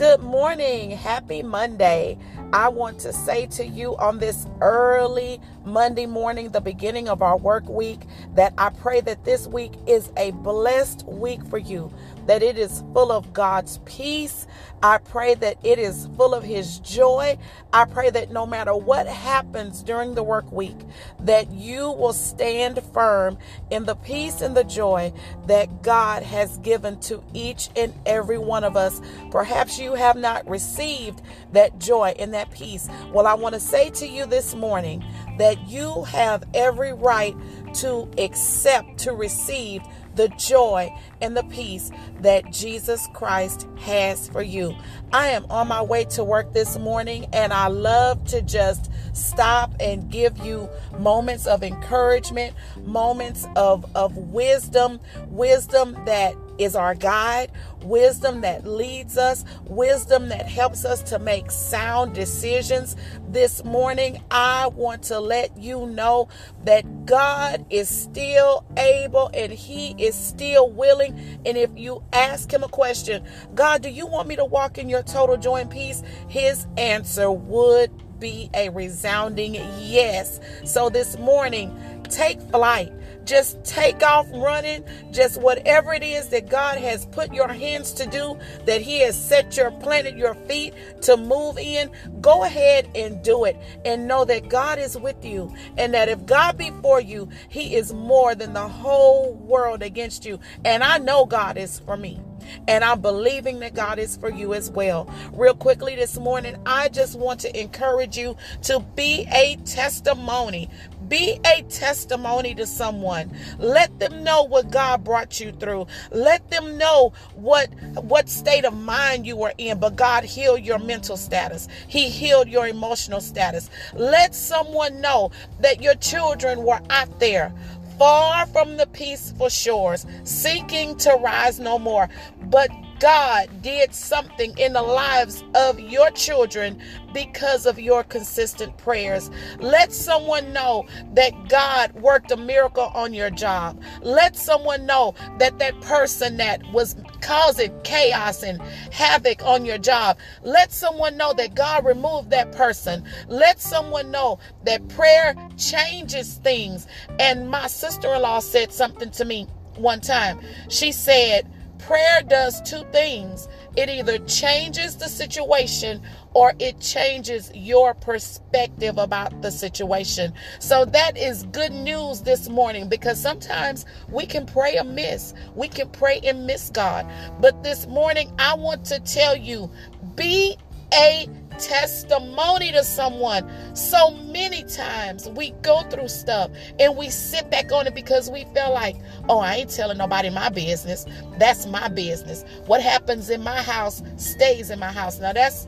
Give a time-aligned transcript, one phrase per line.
[0.00, 0.92] Good morning.
[0.92, 2.16] Happy Monday.
[2.54, 7.36] I want to say to you on this early Monday morning, the beginning of our
[7.36, 8.00] work week,
[8.34, 11.92] that I pray that this week is a blessed week for you,
[12.26, 14.46] that it is full of God's peace.
[14.82, 17.38] I pray that it is full of His joy.
[17.72, 20.78] I pray that no matter what happens during the work week,
[21.20, 23.38] that you will stand firm
[23.70, 25.12] in the peace and the joy
[25.46, 29.00] that God has given to each and every one of us.
[29.30, 31.20] Perhaps you have not received
[31.52, 32.88] that joy and that peace.
[33.12, 35.04] Well, I want to say to you this morning
[35.38, 37.36] that you have every right
[37.74, 39.82] to accept, to receive
[40.14, 44.76] the joy and the peace that Jesus Christ has for you.
[45.12, 49.72] I am on my way to work this morning and I love to just stop
[49.80, 57.50] and give you moments of encouragement, moments of, of wisdom, wisdom that is our guide,
[57.82, 62.96] wisdom that leads us, wisdom that helps us to make sound decisions.
[63.28, 66.28] This morning, I want to let you know
[66.64, 71.40] that God is still able and He is still willing.
[71.44, 74.88] And if you ask Him a question, God, do you want me to walk in
[74.88, 76.02] your total joy and peace?
[76.28, 80.40] His answer would be a resounding yes.
[80.64, 82.92] So this morning, take flight
[83.24, 84.84] just take off running.
[85.12, 89.20] Just whatever it is that God has put your hands to do, that He has
[89.20, 93.56] set your planted your feet to move in, go ahead and do it.
[93.84, 95.52] And know that God is with you.
[95.76, 100.24] And that if God be for you, He is more than the whole world against
[100.24, 100.38] you.
[100.64, 102.20] And I know God is for me.
[102.68, 105.12] And I'm believing that God is for you as well.
[105.32, 110.70] Real quickly this morning, I just want to encourage you to be a testimony.
[111.10, 113.32] Be a testimony to someone.
[113.58, 115.88] Let them know what God brought you through.
[116.12, 120.78] Let them know what what state of mind you were in, but God healed your
[120.78, 121.68] mental status.
[121.88, 123.70] He healed your emotional status.
[123.92, 127.52] Let someone know that your children were out there
[127.98, 132.08] far from the peaceful shores, seeking to rise no more.
[132.44, 136.80] But God did something in the lives of your children
[137.14, 139.30] because of your consistent prayers.
[139.58, 143.82] Let someone know that God worked a miracle on your job.
[144.02, 148.60] Let someone know that that person that was causing chaos and
[148.92, 153.02] havoc on your job, let someone know that God removed that person.
[153.28, 156.86] Let someone know that prayer changes things.
[157.18, 159.46] And my sister in law said something to me
[159.76, 160.38] one time.
[160.68, 161.48] She said,
[161.86, 166.02] Prayer does two things it either changes the situation
[166.34, 170.32] or it changes your perspective about the situation.
[170.58, 175.34] So that is good news this morning because sometimes we can pray amiss.
[175.54, 177.06] We can pray and miss God.
[177.40, 179.70] But this morning, I want to tell you
[180.16, 180.56] be
[180.92, 181.28] a
[181.60, 183.48] testimony to someone.
[183.74, 188.44] So many times we go through stuff and we sit back on it because we
[188.54, 188.96] feel like,
[189.28, 191.06] oh, I ain't telling nobody my business.
[191.38, 192.44] That's my business.
[192.66, 195.20] What happens in my house stays in my house.
[195.20, 195.66] Now that's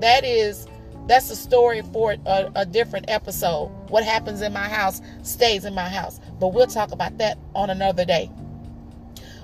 [0.00, 0.66] that is
[1.06, 3.66] that's a story for a, a different episode.
[3.88, 6.20] What happens in my house stays in my house.
[6.40, 8.30] But we'll talk about that on another day.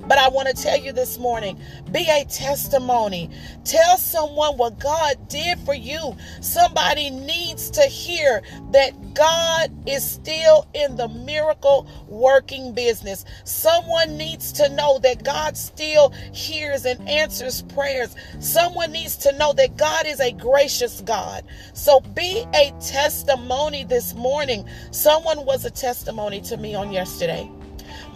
[0.07, 1.59] But I want to tell you this morning
[1.91, 3.31] be a testimony.
[3.65, 6.17] Tell someone what God did for you.
[6.41, 8.43] Somebody needs to hear
[8.73, 13.25] that God is still in the miracle working business.
[13.45, 18.17] Someone needs to know that God still hears and answers prayers.
[18.41, 21.45] Someone needs to know that God is a gracious God.
[21.75, 24.67] So be a testimony this morning.
[24.91, 27.51] Someone was a testimony to me on yesterday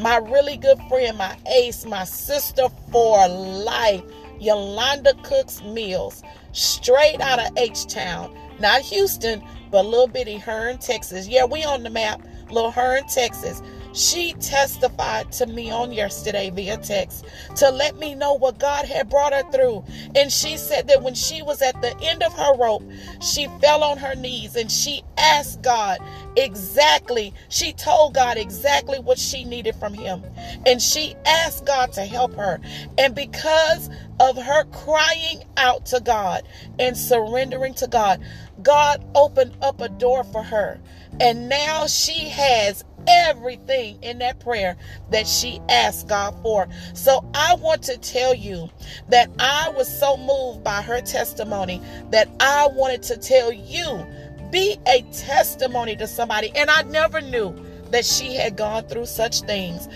[0.00, 4.02] my really good friend, my ace, my sister for life,
[4.38, 6.22] Yolanda Cooks Mills,
[6.52, 11.28] straight out of H Town, not Houston, but little bitty Hearne, Texas.
[11.28, 13.62] Yeah, we on the map, little Hearne, Texas.
[13.96, 17.24] She testified to me on yesterday via text
[17.56, 19.84] to let me know what God had brought her through.
[20.14, 22.82] And she said that when she was at the end of her rope,
[23.22, 25.98] she fell on her knees and she asked God
[26.36, 30.22] exactly, she told God exactly what she needed from Him.
[30.66, 32.60] And she asked God to help her.
[32.98, 33.88] And because
[34.20, 36.46] of her crying out to God
[36.78, 38.22] and surrendering to God,
[38.62, 40.78] God opened up a door for her.
[41.18, 44.76] And now she has everything in that prayer
[45.10, 46.68] that she asked God for.
[46.94, 48.70] So I want to tell you
[49.08, 51.80] that I was so moved by her testimony
[52.10, 54.06] that I wanted to tell you
[54.50, 56.52] be a testimony to somebody.
[56.54, 57.54] And I never knew
[57.90, 59.88] that she had gone through such things.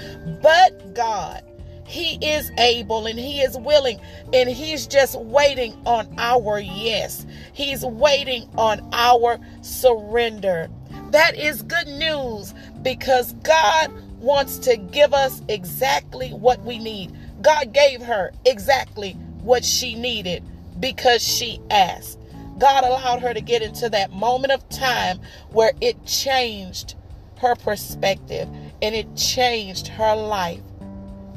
[0.42, 1.42] But God,
[1.86, 4.00] He is able and He is willing,
[4.32, 7.26] and He's just waiting on our yes.
[7.52, 10.68] He's waiting on our surrender.
[11.10, 17.12] That is good news because God wants to give us exactly what we need.
[17.42, 19.12] God gave her exactly
[19.42, 20.42] what she needed
[20.78, 22.18] because she asked.
[22.58, 25.18] God allowed her to get into that moment of time
[25.50, 26.94] where it changed
[27.38, 28.48] her perspective
[28.82, 30.60] and it changed her life.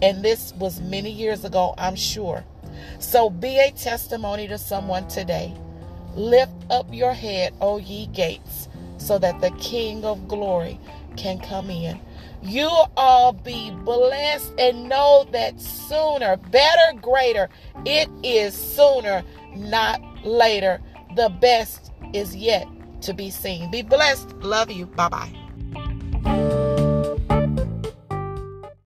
[0.02, 2.44] And this was many years ago, I'm sure.
[3.00, 5.54] So be a testimony to someone today.
[6.16, 8.68] Lift up your head, O ye gates,
[8.98, 10.78] so that the King of glory
[11.18, 12.00] can come in.
[12.42, 17.50] You all be blessed and know that sooner, better, greater,
[17.86, 19.24] it is sooner,
[19.56, 20.82] not later.
[21.16, 22.68] The best is yet
[23.02, 23.72] to be seen.
[23.72, 24.34] Be blessed.
[24.38, 24.88] Love you.
[24.88, 25.43] Bye bye.